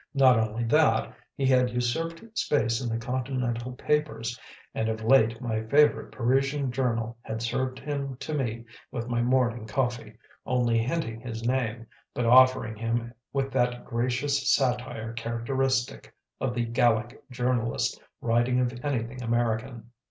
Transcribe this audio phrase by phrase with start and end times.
[0.15, 4.39] Not only that: he had usurped space in the Continental papers,
[4.73, 9.67] and of late my favourite Parisian journal had served him to me with my morning
[9.67, 11.85] coffee, only hinting his name,
[12.15, 19.21] but offering him with that gracious satire characteristic of the Gallic journalist writing of anything
[19.21, 19.91] American.